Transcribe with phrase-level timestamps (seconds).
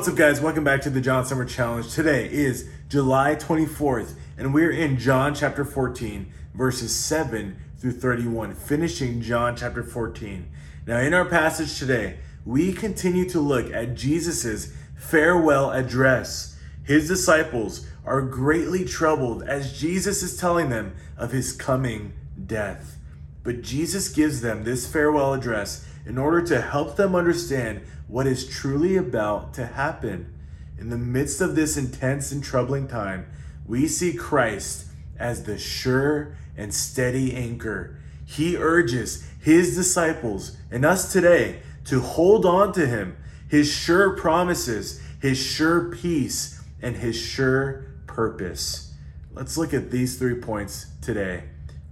[0.00, 0.40] What's up, guys?
[0.40, 1.92] Welcome back to the John Summer Challenge.
[1.92, 9.20] Today is July 24th, and we're in John chapter 14, verses 7 through 31, finishing
[9.20, 10.50] John chapter 14.
[10.86, 16.58] Now, in our passage today, we continue to look at Jesus' farewell address.
[16.82, 22.14] His disciples are greatly troubled as Jesus is telling them of his coming
[22.46, 22.96] death.
[23.42, 28.48] But Jesus gives them this farewell address in order to help them understand what is
[28.48, 30.32] truly about to happen.
[30.78, 33.26] In the midst of this intense and troubling time,
[33.66, 34.86] we see Christ
[35.18, 37.98] as the sure and steady anchor.
[38.24, 43.16] He urges his disciples and us today to hold on to him,
[43.48, 48.94] his sure promises, his sure peace, and his sure purpose.
[49.32, 51.44] Let's look at these three points today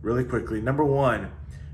[0.03, 0.61] really quickly.
[0.61, 1.31] Number one,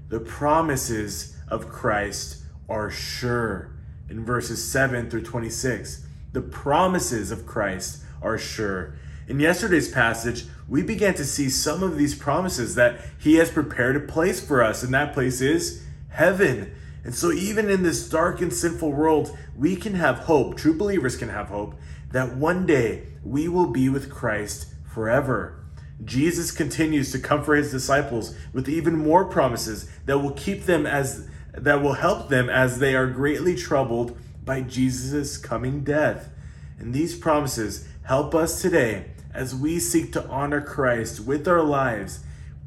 [0.09, 3.71] the promises of Christ are sure.
[4.09, 8.95] In verses 7 through 26, the promises of Christ are sure.
[9.27, 13.97] In yesterday's passage, we began to see some of these promises that He has prepared
[13.97, 16.75] a place for us, and that place is heaven.
[17.05, 20.57] And so, even in this dark and sinful world, we can have hope.
[20.57, 21.75] True believers can have hope
[22.13, 25.64] that one day we will be with Christ forever.
[26.03, 31.29] Jesus continues to comfort his disciples with even more promises that will keep them as
[31.53, 36.31] that will help them as they are greatly troubled by Jesus' coming death.
[36.79, 42.21] And these promises help us today as we seek to honor Christ with our lives,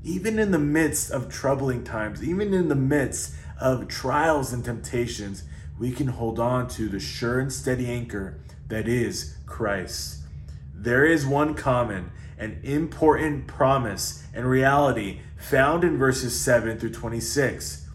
[0.03, 5.43] even in the midst of troubling times, even in the midst of trials and temptations,
[5.79, 10.19] we can hold on to the sure and steady anchor that is Christ.
[10.73, 17.87] There is one common and important promise and reality found in verses 7 through 26.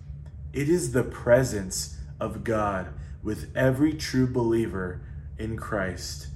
[0.52, 2.88] It is the presence of God
[3.22, 5.00] with every true believer
[5.38, 6.28] in Christ.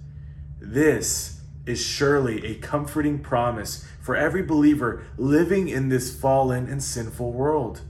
[0.60, 7.32] This is surely a comforting promise for every believer living in this fallen and sinful
[7.32, 7.82] world.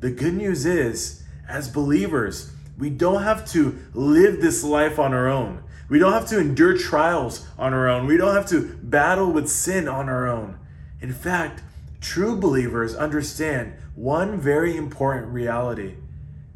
[0.00, 5.28] The good news is, as believers, we don't have to live this life on our
[5.28, 5.63] own.
[5.88, 8.06] We don't have to endure trials on our own.
[8.06, 10.58] We don't have to battle with sin on our own.
[11.00, 11.62] In fact,
[12.04, 15.94] True believers understand one very important reality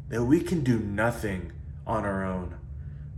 [0.09, 1.51] that we can do nothing
[1.87, 2.55] on our own.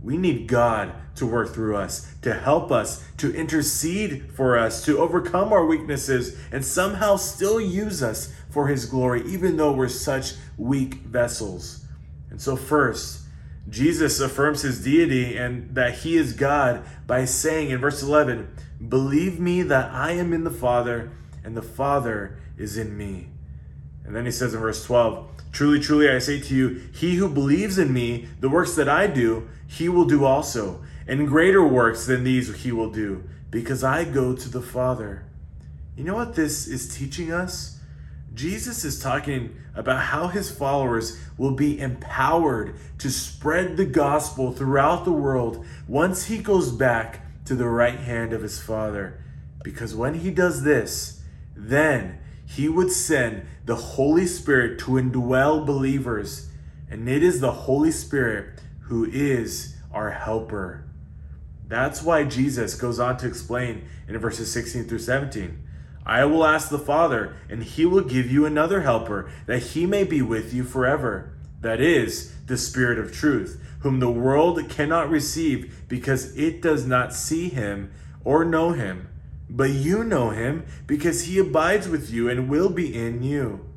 [0.02, 4.96] We need God to work through us, to help us, to intercede for us, to
[4.98, 10.32] overcome our weaknesses, and somehow still use us for His glory, even though we're such
[10.56, 11.84] weak vessels.
[12.30, 13.21] And so, first,
[13.68, 18.54] Jesus affirms His deity and that He is God by saying in verse 11,
[18.88, 21.12] Believe me that I am in the Father
[21.44, 23.28] and the Father is in me.
[24.04, 27.28] And then he says in verse 12, Truly, truly, I say to you, he who
[27.28, 30.82] believes in me, the works that I do, he will do also.
[31.06, 35.24] And greater works than these he will do, because I go to the Father.
[35.96, 37.78] You know what this is teaching us?
[38.34, 45.04] Jesus is talking about how his followers will be empowered to spread the gospel throughout
[45.04, 49.22] the world once he goes back to the right hand of his Father.
[49.62, 51.20] Because when he does this,
[51.54, 56.48] then he would send the Holy Spirit to indwell believers.
[56.90, 60.84] And it is the Holy Spirit who is our helper.
[61.66, 65.62] That's why Jesus goes on to explain in verses 16 through 17
[66.04, 70.04] I will ask the Father, and he will give you another helper, that he may
[70.04, 71.32] be with you forever.
[71.60, 77.14] That is the Spirit of truth, whom the world cannot receive because it does not
[77.14, 77.92] see him
[78.24, 79.08] or know him
[79.52, 83.68] but you know him because he abides with you and will be in you.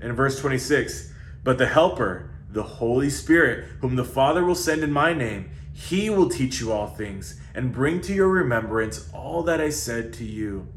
[0.00, 1.12] In verse 26,
[1.42, 6.10] but the Helper, the Holy Spirit, whom the Father will send in my name, he
[6.10, 10.24] will teach you all things and bring to your remembrance all that I said to
[10.24, 10.68] you.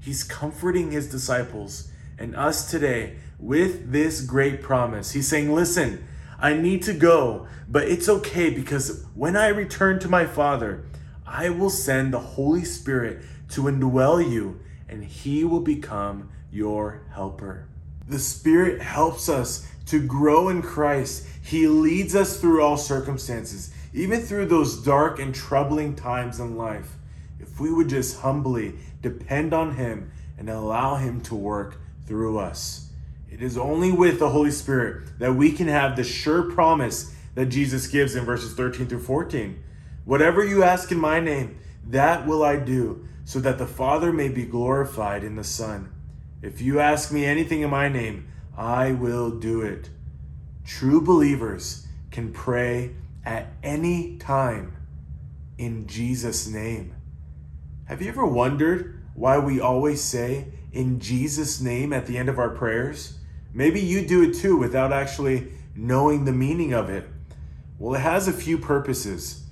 [0.00, 5.12] He's comforting his disciples and us today with this great promise.
[5.12, 6.06] He's saying, Listen,
[6.38, 10.84] I need to go, but it's okay because when I return to my Father,
[11.26, 17.68] I will send the Holy Spirit to indwell you, and He will become your helper.
[18.08, 21.26] The Spirit helps us to grow in Christ.
[21.42, 26.96] He leads us through all circumstances, even through those dark and troubling times in life.
[27.38, 32.90] If we would just humbly depend on Him and allow Him to work through us.
[33.30, 37.46] It is only with the Holy Spirit that we can have the sure promise that
[37.46, 39.62] Jesus gives in verses 13 through 14.
[40.04, 44.28] Whatever you ask in my name, that will I do so that the Father may
[44.28, 45.92] be glorified in the Son.
[46.42, 49.90] If you ask me anything in my name, I will do it.
[50.64, 52.92] True believers can pray
[53.24, 54.72] at any time.
[55.58, 56.95] in Jesus' name.
[57.86, 62.36] Have you ever wondered why we always say in Jesus' name at the end of
[62.36, 63.18] our prayers?
[63.54, 67.08] Maybe you do it too without actually knowing the meaning of it.
[67.78, 69.44] Well, it has a few purposes.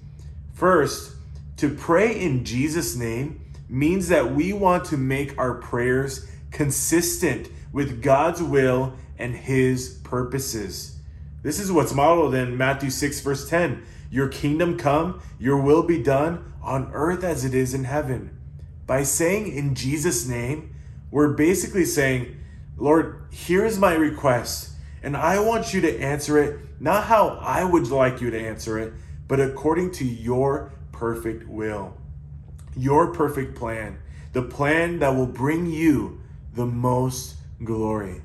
[0.53, 1.15] First,
[1.59, 8.03] to pray in Jesus' name means that we want to make our prayers consistent with
[8.03, 10.99] God's will and His purposes.
[11.45, 13.85] This is what's modeled in Matthew 6, verse 10.
[14.15, 18.39] Your kingdom come, your will be done on earth as it is in heaven.
[18.87, 20.73] By saying in Jesus' name,
[21.11, 22.37] we're basically saying,
[22.77, 24.71] Lord, here's my request,
[25.03, 28.79] and I want you to answer it not how I would like you to answer
[28.79, 28.93] it,
[29.27, 31.97] but according to your perfect will,
[32.77, 33.99] your perfect plan,
[34.33, 36.21] the plan that will bring you
[36.53, 37.35] the most
[37.65, 38.23] glory.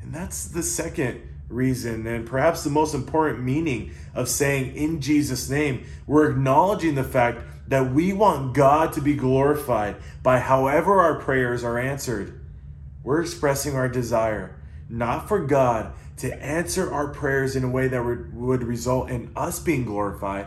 [0.00, 5.48] And that's the second reason, and perhaps the most important meaning of saying in Jesus'
[5.48, 5.84] name.
[6.06, 11.64] We're acknowledging the fact that we want God to be glorified by however our prayers
[11.64, 12.40] are answered.
[13.02, 18.04] We're expressing our desire, not for God to answer our prayers in a way that
[18.04, 20.46] would, result in us being glorified,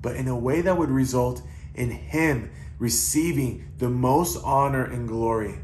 [0.00, 1.42] but in a way that would result
[1.74, 5.58] in Him receiving the most honor and glory.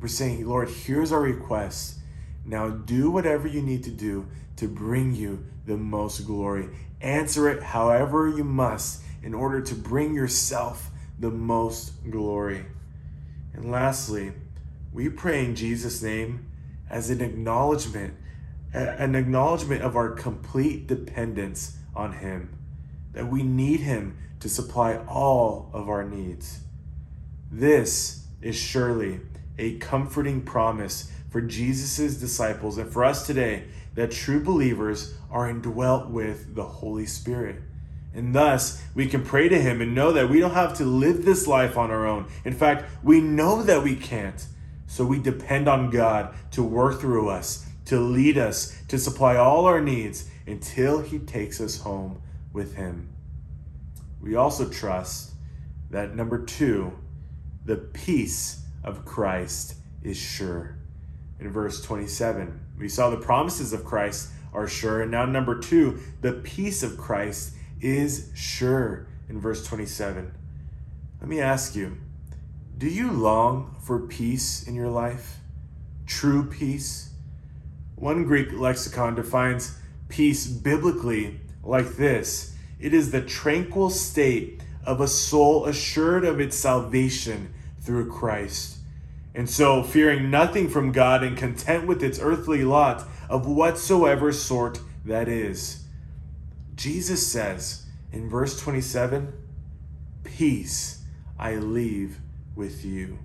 [0.00, 1.97] We're saying, Lord, here's our request.
[2.48, 6.70] Now do whatever you need to do to bring you the most glory.
[7.02, 12.64] Answer it however you must in order to bring yourself the most glory.
[13.52, 14.32] And lastly,
[14.94, 16.46] we pray in Jesus' name
[16.88, 18.14] as an acknowledgement,
[18.72, 22.56] an acknowledgement of our complete dependence on Him,
[23.12, 26.60] that we need Him to supply all of our needs.
[27.52, 29.20] This is surely
[29.58, 33.64] a comforting promise for Jesus' disciples and for us today
[33.94, 37.62] that true believers are indwelt with the Holy Spirit.
[38.14, 41.24] And thus, we can pray to Him and know that we don't have to live
[41.24, 42.26] this life on our own.
[42.44, 44.46] In fact, we know that we can't.
[44.86, 49.66] So we depend on God to work through us, to lead us, to supply all
[49.66, 52.22] our needs until He takes us home
[52.52, 53.10] with Him.
[54.20, 55.32] We also trust
[55.90, 56.98] that number two,
[57.64, 60.77] the peace of Christ is sure.
[61.40, 65.02] In verse 27, we saw the promises of Christ are sure.
[65.02, 69.06] And now, number two, the peace of Christ is sure.
[69.28, 70.32] In verse 27,
[71.20, 71.98] let me ask you
[72.78, 75.38] do you long for peace in your life?
[76.06, 77.10] True peace?
[77.96, 79.76] One Greek lexicon defines
[80.08, 86.56] peace biblically like this it is the tranquil state of a soul assured of its
[86.56, 88.77] salvation through Christ.
[89.34, 94.80] And so, fearing nothing from God and content with its earthly lot of whatsoever sort
[95.04, 95.84] that is.
[96.74, 99.32] Jesus says in verse 27
[100.24, 101.04] Peace
[101.38, 102.18] I leave
[102.54, 103.18] with you.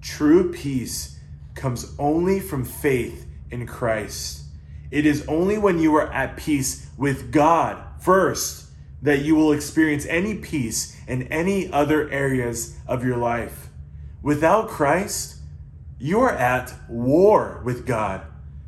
[0.00, 1.18] True peace
[1.54, 4.44] comes only from faith in Christ.
[4.90, 8.66] It is only when you are at peace with God first
[9.02, 13.59] that you will experience any peace in any other areas of your life.
[14.22, 15.36] Without Christ,
[15.98, 18.22] you are at war with God.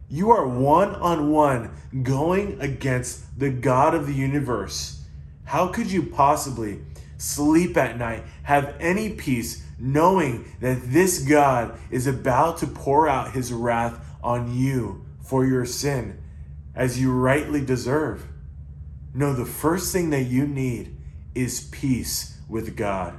[0.08, 1.70] You are one on one
[2.02, 5.02] going against the God of the universe.
[5.44, 6.80] How could you possibly
[7.18, 13.32] sleep at night, have any peace, knowing that this God is about to pour out
[13.32, 16.18] his wrath on you for your sin,
[16.74, 18.26] as you rightly deserve?
[19.14, 20.96] No, the first thing that you need
[21.34, 23.14] is peace with God.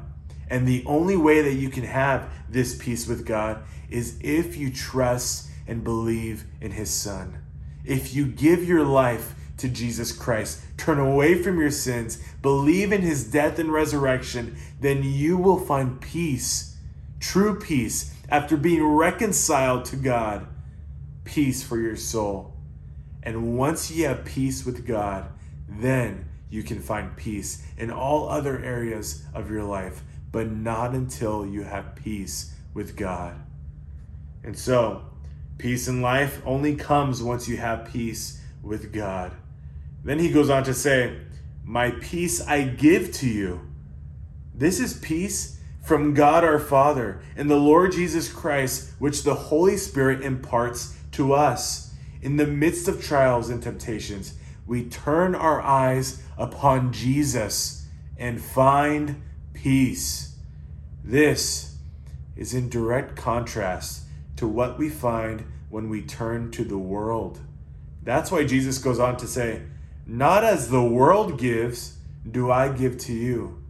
[0.53, 4.71] And the only way that you can have this peace with God is if you
[4.71, 7.39] trust and believe in His Son.
[7.83, 13.01] If you give your life to Jesus Christ, turn away from your sins, believe in
[13.01, 16.77] His death and resurrection, then you will find peace,
[17.19, 20.45] true peace, after being reconciled to God,
[21.23, 22.53] peace for your soul.
[23.23, 25.31] And once you have peace with God,
[25.67, 30.03] then you can find peace in all other areas of your life
[30.33, 33.39] but not until you have peace with God.
[34.43, 35.05] And so,
[35.59, 39.31] peace in life only comes once you have peace with God.
[40.03, 41.17] Then he goes on to say,
[41.63, 43.61] My peace I give to you.
[44.55, 49.77] This is peace from God our Father and the Lord Jesus Christ, which the Holy
[49.77, 51.93] Spirit imparts to us.
[52.23, 54.33] In the midst of trials and temptations,
[54.65, 57.85] we turn our eyes upon Jesus
[58.17, 59.21] and find
[59.53, 60.35] peace.
[61.03, 61.77] This
[62.35, 64.03] is in direct contrast
[64.37, 67.39] to what we find when we turn to the world.
[68.01, 69.63] That's why Jesus goes on to say,
[70.05, 71.97] Not as the world gives,
[72.29, 73.63] do I give to you.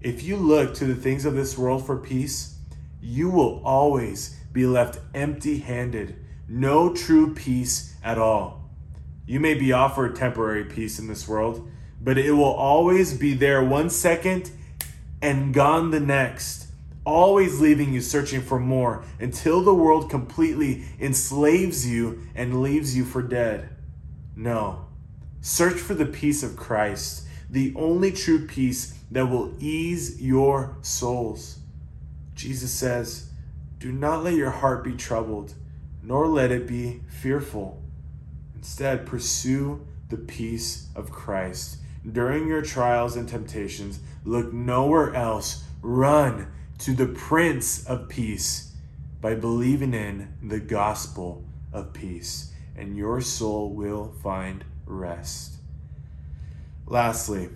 [0.00, 2.56] If you look to the things of this world for peace,
[3.00, 6.16] you will always be left empty handed,
[6.48, 8.70] no true peace at all.
[9.26, 11.68] You may be offered temporary peace in this world,
[12.00, 14.50] but it will always be there one second
[15.20, 16.68] and gone the next,
[17.04, 23.04] always leaving you searching for more until the world completely enslaves you and leaves you
[23.04, 23.68] for dead.
[24.36, 24.86] No.
[25.40, 31.58] Search for the peace of Christ, the only true peace that will ease your souls.
[32.34, 33.30] Jesus says,
[33.78, 35.54] Do not let your heart be troubled,
[36.02, 37.82] nor let it be fearful.
[38.54, 41.78] Instead, pursue the peace of Christ.
[42.12, 45.64] During your trials and temptations, look nowhere else.
[45.82, 46.48] Run
[46.78, 48.74] to the Prince of Peace
[49.20, 55.54] by believing in the gospel of peace, and your soul will find rest.
[56.86, 57.50] Lastly,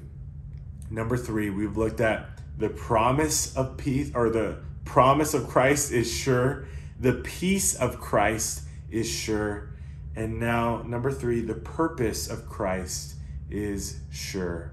[0.91, 6.13] number three, we've looked at the promise of peace, or the promise of Christ is
[6.13, 6.67] sure,
[6.99, 9.73] the peace of Christ is sure
[10.15, 13.15] and now, number three, the purpose of Christ
[13.53, 14.73] is sure.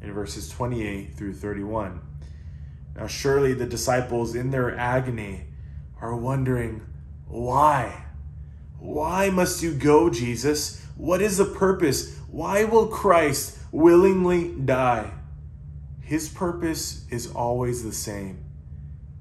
[0.00, 2.00] In verses 28 through 31.
[2.96, 5.44] Now, surely the disciples, in their agony,
[6.00, 6.82] are wondering,
[7.26, 8.04] why?
[8.78, 10.84] Why must you go, Jesus?
[10.96, 12.16] What is the purpose?
[12.30, 15.12] Why will Christ willingly die?
[16.00, 18.48] His purpose is always the same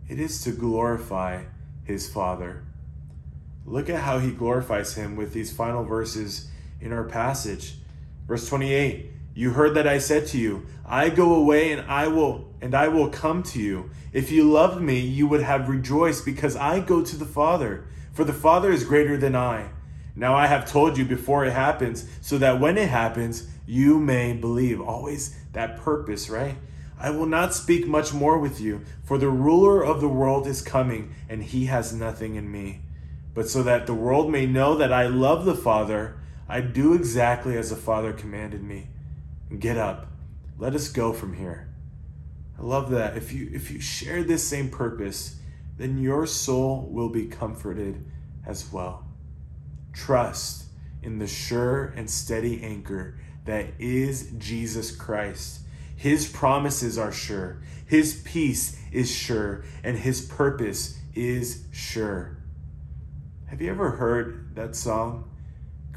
[0.10, 1.44] it is to glorify
[1.84, 2.64] his Father.
[3.66, 7.76] Look at how he glorifies him with these final verses in our passage.
[8.28, 12.48] Verse 28 You heard that I said to you, I go away and I will
[12.62, 13.90] and I will come to you.
[14.12, 18.24] If you loved me, you would have rejoiced because I go to the Father, for
[18.24, 19.70] the Father is greater than I.
[20.16, 24.34] Now I have told you before it happens, so that when it happens, you may
[24.34, 24.82] believe.
[24.82, 26.56] Always that purpose, right?
[27.00, 30.64] I will not speak much more with you, for the ruler of the world is
[30.64, 32.82] coming, and he has nothing in me.
[33.36, 36.18] But so that the world may know that I love the Father,
[36.50, 38.88] I do exactly as the Father commanded me.
[39.60, 40.08] Get up.
[40.58, 41.70] Let us go from here.
[42.58, 43.18] I love that.
[43.18, 45.40] If you if you share this same purpose,
[45.78, 48.04] then your soul will be comforted
[48.46, 49.06] as well.
[49.94, 50.66] Trust
[51.04, 55.62] in the sure and steady anchor that is Jesus Christ.
[55.96, 62.38] His promises are sure, His peace is sure, and His purpose is sure.
[63.48, 65.30] Have you ever heard that song?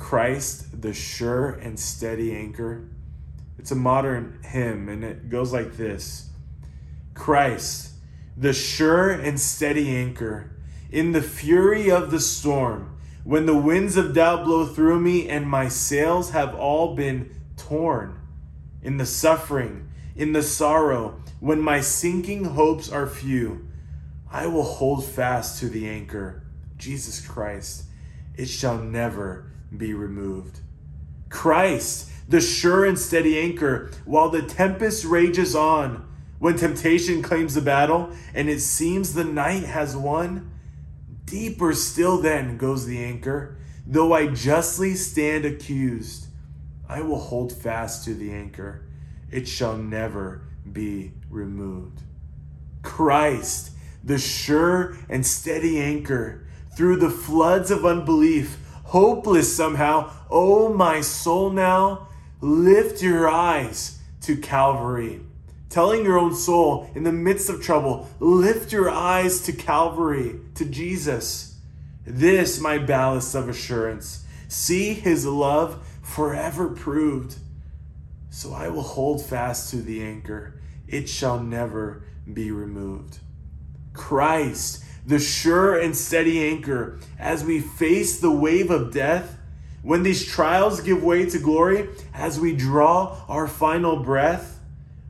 [0.00, 2.88] Christ, the sure and steady anchor.
[3.58, 6.30] It's a modern hymn and it goes like this.
[7.14, 7.92] Christ,
[8.36, 10.50] the sure and steady anchor,
[10.90, 15.46] in the fury of the storm, when the winds of doubt blow through me and
[15.46, 18.18] my sails have all been torn,
[18.82, 23.68] in the suffering, in the sorrow, when my sinking hopes are few,
[24.32, 26.42] I will hold fast to the anchor
[26.78, 27.84] Jesus Christ,
[28.34, 30.60] it shall never be removed.
[31.28, 36.06] Christ, the sure and steady anchor, while the tempest rages on,
[36.38, 40.50] when temptation claims the battle and it seems the night has won,
[41.24, 43.58] deeper still then goes the anchor.
[43.86, 46.26] Though I justly stand accused,
[46.88, 48.86] I will hold fast to the anchor.
[49.30, 52.00] It shall never be removed.
[52.82, 53.72] Christ,
[54.02, 56.46] the sure and steady anchor,
[56.80, 60.10] through the floods of unbelief, hopeless somehow.
[60.30, 62.08] Oh, my soul, now
[62.40, 65.20] lift your eyes to Calvary.
[65.68, 70.64] Telling your own soul in the midst of trouble, lift your eyes to Calvary, to
[70.64, 71.58] Jesus.
[72.06, 74.24] This, my ballast of assurance.
[74.48, 77.36] See his love forever proved.
[78.30, 80.58] So I will hold fast to the anchor,
[80.88, 83.18] it shall never be removed.
[83.92, 89.38] Christ the sure and steady anchor as we face the wave of death,
[89.82, 94.60] when these trials give way to glory, as we draw our final breath,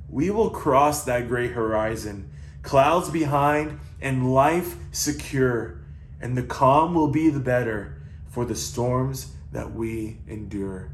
[0.08, 2.30] we will cross that great horizon,
[2.62, 5.80] clouds behind and life secure,
[6.20, 10.90] and the calm will be the better for the storms that we endure.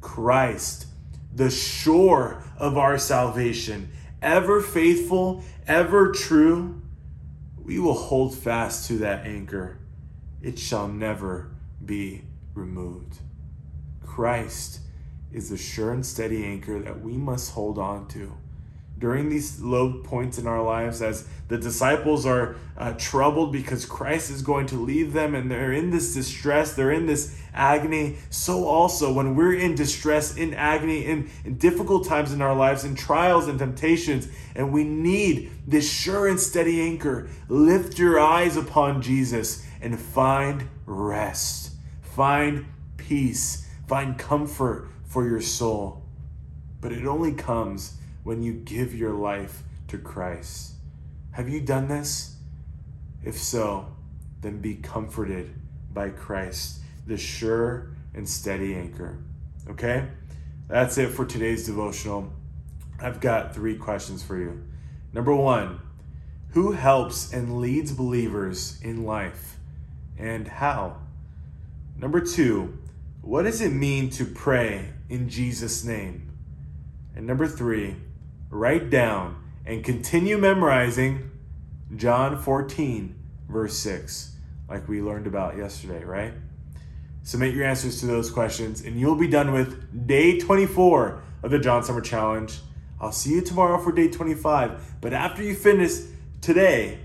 [0.00, 0.86] Christ,
[1.34, 6.82] the shore of our salvation, ever faithful, ever true
[7.68, 9.78] we will hold fast to that anchor.
[10.40, 11.50] It shall never
[11.84, 13.18] be removed.
[14.00, 14.80] Christ
[15.30, 18.32] is the sure and steady anchor that we must hold on to.
[18.98, 24.30] During these low points in our lives as the disciples are uh, troubled because Christ
[24.30, 28.16] is going to leave them and they're in this distress, they're in this agony.
[28.28, 32.84] So, also, when we're in distress, in agony, in, in difficult times in our lives,
[32.84, 38.56] in trials and temptations, and we need this sure and steady anchor, lift your eyes
[38.56, 46.02] upon Jesus and find rest, find peace, find comfort for your soul.
[46.80, 50.72] But it only comes when you give your life to Christ.
[51.30, 52.36] Have you done this?
[53.24, 53.86] If so,
[54.42, 55.54] then be comforted
[55.94, 59.16] by Christ, the sure and steady anchor.
[59.70, 60.08] Okay?
[60.68, 62.30] That's it for today's devotional.
[63.00, 64.62] I've got three questions for you.
[65.14, 65.80] Number one,
[66.50, 69.56] who helps and leads believers in life
[70.18, 70.98] and how?
[71.96, 72.76] Number two,
[73.22, 76.30] what does it mean to pray in Jesus' name?
[77.16, 77.96] And number three,
[78.50, 81.30] write down and continue memorizing
[81.96, 83.14] John 14,
[83.48, 84.36] verse 6,
[84.68, 86.34] like we learned about yesterday, right?
[87.22, 91.58] Submit your answers to those questions, and you'll be done with day 24 of the
[91.58, 92.58] John Summer Challenge.
[93.00, 95.00] I'll see you tomorrow for day 25.
[95.00, 95.92] But after you finish
[96.40, 96.98] today,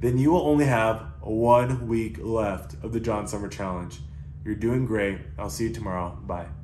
[0.00, 4.00] then you will only have one week left of the John Summer Challenge.
[4.44, 5.18] You're doing great.
[5.38, 6.18] I'll see you tomorrow.
[6.26, 6.55] Bye.